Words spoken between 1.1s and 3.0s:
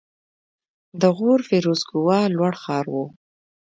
غور فیروزکوه لوړ ښار و